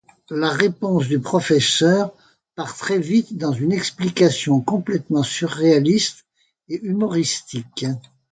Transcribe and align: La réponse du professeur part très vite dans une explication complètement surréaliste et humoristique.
La 0.31 0.49
réponse 0.49 1.07
du 1.09 1.19
professeur 1.19 2.11
part 2.55 2.75
très 2.75 2.97
vite 2.97 3.37
dans 3.37 3.51
une 3.51 3.71
explication 3.71 4.59
complètement 4.59 5.21
surréaliste 5.21 6.25
et 6.69 6.79
humoristique. 6.81 7.85